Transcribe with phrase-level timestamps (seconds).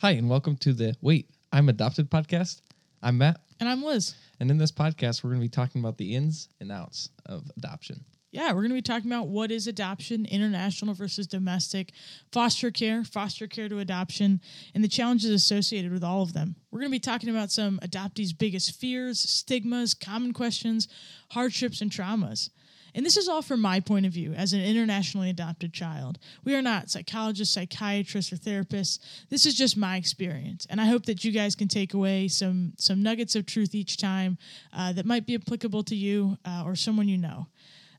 [0.00, 2.62] Hi, and welcome to the Wait, I'm Adopted podcast.
[3.02, 4.14] I'm Matt, And I'm Liz.
[4.40, 7.50] and in this podcast, we're going to be talking about the ins and outs of
[7.56, 8.04] adoption.
[8.30, 11.92] Yeah, we're going to be talking about what is adoption, international versus domestic,
[12.30, 14.40] foster care, foster care to adoption,
[14.74, 16.54] and the challenges associated with all of them.
[16.70, 20.88] We're going to be talking about some adoptees' biggest fears, stigmas, common questions,
[21.30, 22.50] hardships, and traumas.
[22.98, 26.18] And this is all from my point of view as an internationally adopted child.
[26.42, 28.98] We are not psychologists, psychiatrists, or therapists.
[29.28, 32.72] This is just my experience, and I hope that you guys can take away some
[32.76, 34.36] some nuggets of truth each time
[34.72, 37.46] uh, that might be applicable to you uh, or someone you know.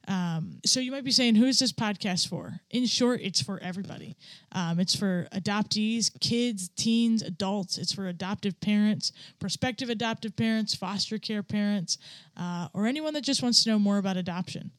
[0.09, 2.59] Um, so you might be saying, who is this podcast for?
[2.69, 4.17] In short, it's for everybody.
[4.51, 7.77] Um, it's for adoptees, kids, teens, adults.
[7.77, 11.99] It's for adoptive parents, prospective adoptive parents, foster care parents,
[12.35, 14.71] uh, or anyone that just wants to know more about adoption.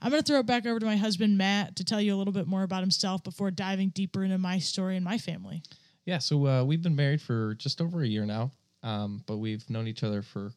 [0.00, 2.18] I'm going to throw it back over to my husband, Matt, to tell you a
[2.18, 5.62] little bit more about himself before diving deeper into my story and my family.
[6.04, 8.50] Yeah, so uh, we've been married for just over a year now,
[8.82, 10.52] um, but we've known each other for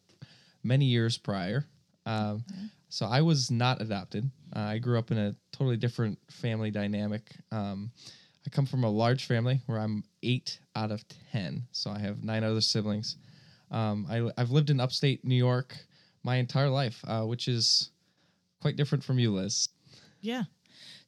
[0.63, 1.65] many years prior.
[2.05, 2.43] Um,
[2.89, 4.29] So I was not adopted.
[4.55, 7.31] Uh, I grew up in a totally different family dynamic.
[7.51, 7.91] Um,
[8.45, 11.63] I come from a large family where I'm eight out of 10.
[11.71, 13.15] So I have nine other siblings.
[13.71, 15.77] Um, I, I've lived in upstate New York
[16.23, 17.91] my entire life, uh, which is
[18.61, 19.69] quite different from you, Liz.
[20.21, 20.43] Yeah.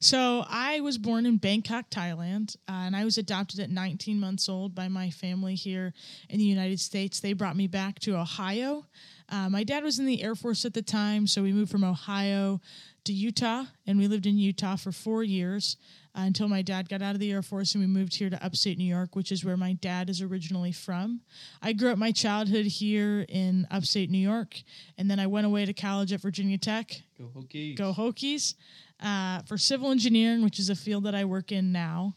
[0.00, 4.48] So I was born in Bangkok, Thailand, uh, and I was adopted at 19 months
[4.48, 5.94] old by my family here
[6.28, 7.20] in the United States.
[7.20, 8.84] They brought me back to Ohio.
[9.30, 11.84] Uh, my dad was in the Air Force at the time, so we moved from
[11.84, 12.60] Ohio
[13.04, 15.76] to Utah, and we lived in Utah for four years
[16.16, 18.44] uh, until my dad got out of the Air Force and we moved here to
[18.44, 21.20] upstate New York, which is where my dad is originally from.
[21.62, 24.62] I grew up my childhood here in upstate New York,
[24.96, 27.02] and then I went away to college at Virginia Tech.
[27.18, 27.76] Go Hokies.
[27.76, 28.54] Go Hokies
[29.02, 32.14] uh, for civil engineering, which is a field that I work in now.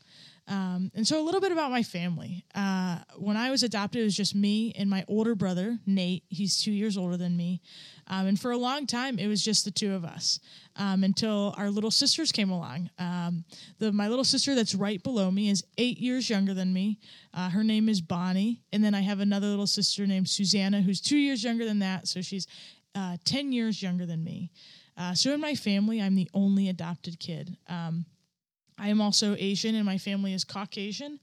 [0.48, 2.46] Um, and so, a little bit about my family.
[2.56, 6.24] Uh, when I was adopted, it was just me and my older brother, Nate.
[6.30, 7.62] He's two years older than me.
[8.08, 10.40] Um, and for a long time, it was just the two of us
[10.78, 12.90] um, until our little sisters came along.
[12.98, 13.44] Um,
[13.80, 17.00] the, my little sister that's right below me is eight years younger than me.
[17.34, 18.62] Uh, her name is Bonnie.
[18.72, 22.08] And then I have another little sister named Susanna, who's two years younger than that.
[22.08, 22.48] So, she's
[22.96, 24.50] uh, 10 years younger than me.
[24.98, 27.56] Uh, so in my family, I'm the only adopted kid.
[27.70, 28.06] Um,
[28.78, 31.20] I am also Asian, and my family is Caucasian.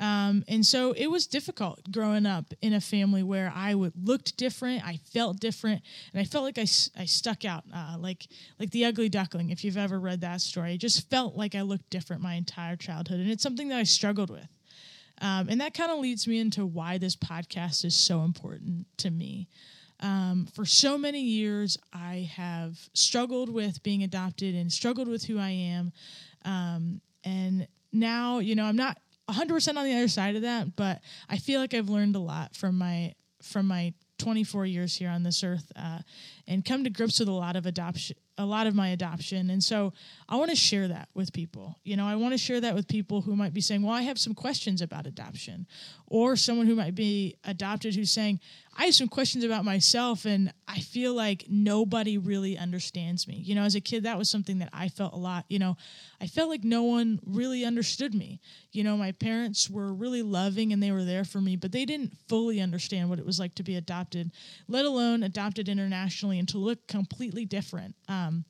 [0.00, 4.36] Um, and so it was difficult growing up in a family where I would looked
[4.36, 5.82] different, I felt different,
[6.12, 6.66] and I felt like I,
[6.98, 8.26] I stuck out, uh, like
[8.58, 9.50] like the ugly duckling.
[9.50, 12.74] If you've ever read that story, I just felt like I looked different my entire
[12.76, 14.48] childhood, and it's something that I struggled with.
[15.20, 19.10] Um, and that kind of leads me into why this podcast is so important to
[19.10, 19.48] me.
[20.00, 25.38] Um, for so many years, I have struggled with being adopted and struggled with who
[25.38, 25.92] I am.
[27.94, 28.98] Now, you know, I'm not
[29.30, 32.54] 100% on the other side of that, but I feel like I've learned a lot
[32.54, 35.70] from my from my 24 years here on this earth.
[35.76, 35.98] Uh,
[36.46, 39.50] and come to grips with a lot of adoption a lot of my adoption.
[39.50, 39.92] And so
[40.28, 41.78] i want to share that with people.
[41.84, 44.02] You know i want to share that with people who might be saying well i
[44.02, 45.66] have some questions about adoption
[46.06, 48.40] or someone who might be adopted who's saying
[48.76, 53.36] i have some questions about myself and i feel like nobody really understands me.
[53.36, 55.76] You know as a kid that was something that i felt a lot you know
[56.20, 58.40] i felt like no one really understood me.
[58.72, 61.84] You know my parents were really loving and they were there for me but they
[61.84, 64.32] didn't fully understand what it was like to be adopted
[64.68, 68.44] let alone adopted internationally and to look completely different um,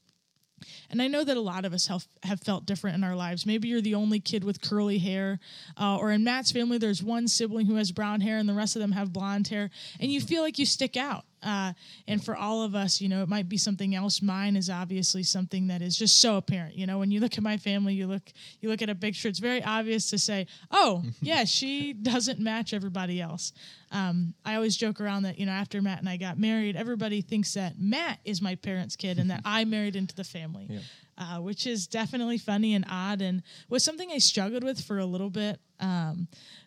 [0.91, 3.47] and I know that a lot of us have, have felt different in our lives.
[3.47, 5.39] Maybe you're the only kid with curly hair,
[5.79, 8.77] uh, or in Matt's family, there's one sibling who has brown hair and the rest
[8.77, 11.25] of them have blonde hair, and you feel like you stick out.
[11.45, 11.73] Uh,
[12.09, 14.23] and for all of us, you know, it might be something else.
[14.23, 16.75] Mine is obviously something that is just so apparent.
[16.75, 18.23] You know, when you look at my family, you look
[18.61, 19.29] you look at a picture.
[19.29, 23.53] It's very obvious to say, "Oh, yeah, she doesn't match everybody else."
[23.91, 27.21] Um, I always joke around that you know, after Matt and I got married, everybody
[27.21, 30.67] thinks that Matt is my parents' kid and that I married into the family.
[30.71, 30.81] Yeah.
[31.17, 35.07] Uh, which is definitely funny and odd and was something I struggled with for a
[35.07, 35.61] little bit.
[35.79, 36.27] Um,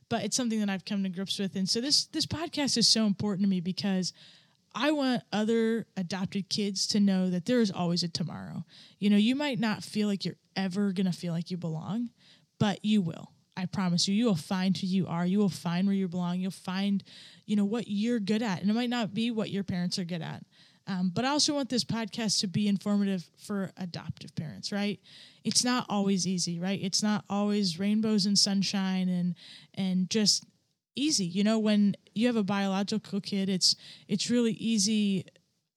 [0.10, 1.56] but it's something that I've come to grips with.
[1.56, 4.14] And so this this podcast is so important to me because
[4.80, 8.64] I want other adopted kids to know that there is always a tomorrow.
[9.00, 12.12] You know, you might not feel like you're ever going to feel like you belong,
[12.60, 13.32] but you will.
[13.58, 15.26] I promise you, you will find who you are.
[15.26, 16.40] You will find where you belong.
[16.40, 17.04] You'll find,
[17.48, 18.62] you know, what you're good at.
[18.62, 20.44] And it might not be what your parents are good at.
[20.86, 25.00] Um, but I also want this podcast to be informative for adoptive parents, right?
[25.44, 26.80] It's not always easy, right?
[26.80, 29.36] It's not always rainbows and sunshine and
[29.74, 30.46] and just
[30.98, 31.26] easy.
[31.26, 33.76] You know, when you have a biological kid, it's
[34.08, 35.26] it's really easy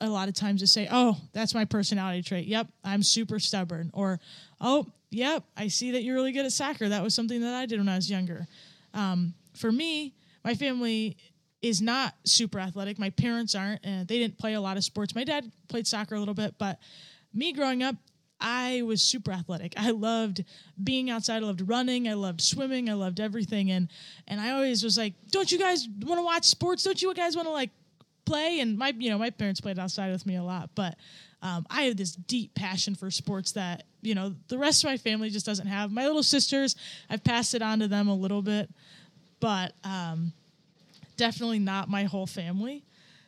[0.00, 2.46] a lot of times to say, "Oh, that's my personality trait.
[2.46, 4.18] Yep, I'm super stubborn." Or,
[4.60, 6.88] "Oh, yep, I see that you're really good at soccer.
[6.88, 8.48] That was something that I did when I was younger."
[8.94, 10.14] Um, for me,
[10.44, 11.16] my family
[11.62, 12.98] is not super athletic.
[12.98, 15.14] My parents aren't, and they didn't play a lot of sports.
[15.14, 16.78] My dad played soccer a little bit, but
[17.34, 17.96] me growing up,
[18.40, 19.74] I was super athletic.
[19.76, 20.44] I loved
[20.82, 21.42] being outside.
[21.42, 22.08] I loved running.
[22.08, 22.88] I loved swimming.
[22.88, 23.70] I loved everything.
[23.70, 23.88] And
[24.28, 26.82] and I always was like, "Don't you guys want to watch sports?
[26.82, 27.70] Don't you guys want to like
[28.24, 30.96] play?" And my you know my parents played outside with me a lot, but
[31.42, 34.96] um, I have this deep passion for sports that you know the rest of my
[34.96, 35.90] family just doesn't have.
[35.90, 36.76] My little sisters,
[37.08, 38.70] I've passed it on to them a little bit,
[39.40, 40.32] but um,
[41.16, 42.84] definitely not my whole family.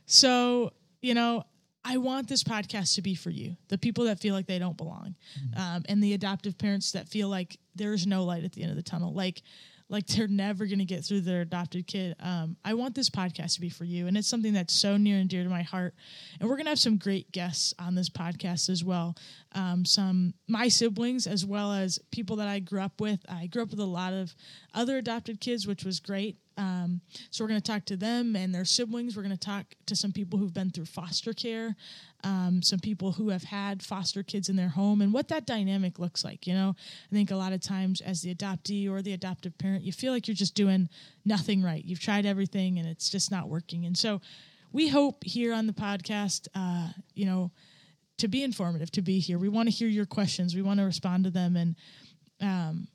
[0.06, 1.44] So you know,
[1.84, 4.76] I want this podcast to be for you, the people that feel like they don't
[4.76, 5.16] belong,
[5.56, 8.76] um, and the adoptive parents that feel like there's no light at the end of
[8.76, 9.12] the tunnel.
[9.12, 9.42] Like,
[9.88, 12.16] like they're never going to get through their adopted kid.
[12.18, 15.18] Um, I want this podcast to be for you, and it's something that's so near
[15.18, 15.94] and dear to my heart.
[16.40, 19.16] And we're going to have some great guests on this podcast as well.
[19.54, 23.20] Um, some my siblings, as well as people that I grew up with.
[23.28, 24.34] I grew up with a lot of
[24.72, 26.38] other adopted kids, which was great.
[26.56, 27.00] Um,
[27.30, 29.16] so we're going to talk to them and their siblings.
[29.16, 31.74] We're going to talk to some people who've been through foster care,
[32.24, 35.98] um, some people who have had foster kids in their home, and what that dynamic
[35.98, 36.46] looks like.
[36.46, 36.74] You know,
[37.10, 40.12] I think a lot of times as the adoptee or the adoptive parent, you feel
[40.12, 40.88] like you're just doing
[41.24, 41.84] nothing right.
[41.84, 43.86] You've tried everything and it's just not working.
[43.86, 44.20] And so
[44.72, 47.50] we hope here on the podcast, uh, you know,
[48.18, 49.38] to be informative, to be here.
[49.38, 50.54] We want to hear your questions.
[50.54, 51.76] We want to respond to them and.
[52.40, 52.88] Um,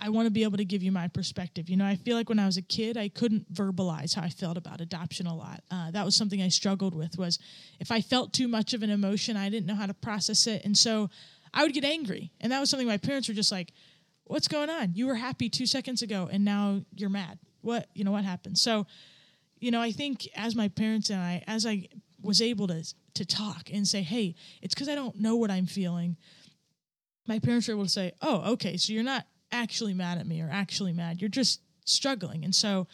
[0.00, 1.68] I want to be able to give you my perspective.
[1.68, 4.28] You know, I feel like when I was a kid, I couldn't verbalize how I
[4.30, 5.62] felt about adoption a lot.
[5.70, 7.18] Uh, that was something I struggled with.
[7.18, 7.38] Was
[7.80, 10.64] if I felt too much of an emotion, I didn't know how to process it,
[10.64, 11.10] and so
[11.52, 12.32] I would get angry.
[12.40, 13.72] And that was something my parents were just like,
[14.24, 14.94] "What's going on?
[14.94, 17.38] You were happy two seconds ago, and now you're mad.
[17.60, 17.88] What?
[17.94, 18.86] You know what happened?" So,
[19.58, 21.88] you know, I think as my parents and I, as I
[22.22, 22.84] was able to
[23.14, 26.16] to talk and say, "Hey, it's because I don't know what I'm feeling."
[27.26, 30.40] My parents were able to say, "Oh, okay, so you're not actually mad at me
[30.42, 31.20] or actually mad.
[31.20, 32.44] You're just struggling.
[32.44, 32.86] And so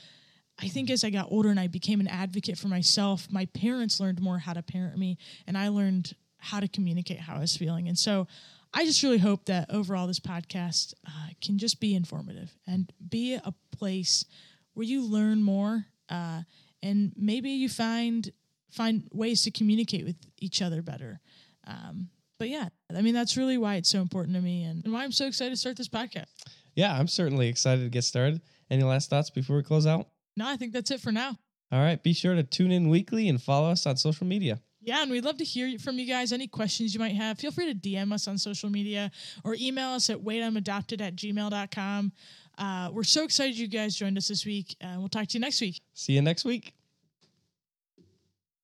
[0.58, 3.98] I think as I got older and I became an advocate for myself, my parents
[3.98, 5.16] learned more how to parent me
[5.46, 7.88] and I learned how to communicate how I was feeling.
[7.88, 8.26] And so
[8.72, 13.34] I just really hope that overall this podcast uh, can just be informative and be
[13.34, 14.24] a place
[14.74, 16.42] where you learn more uh,
[16.82, 18.30] and maybe you find
[18.70, 21.20] find ways to communicate with each other better.
[21.66, 22.08] Um,
[22.40, 25.04] but yeah, I mean that's really why it's so important to me and, and why
[25.04, 26.24] I'm so excited to start this podcast.
[26.74, 28.40] Yeah, I'm certainly excited to get started.
[28.70, 30.08] Any last thoughts before we close out?
[30.38, 31.36] No, I think that's it for now.
[31.70, 34.58] All right, be sure to tune in weekly and follow us on social media.
[34.80, 36.32] Yeah, and we'd love to hear from you guys.
[36.32, 39.10] Any questions you might have, feel free to DM us on social media
[39.44, 42.12] or email us at waitimadopted at gmail.com.
[42.56, 44.74] Uh, we're so excited you guys joined us this week.
[44.82, 45.82] Uh, we'll talk to you next week.
[45.92, 46.72] See you next week.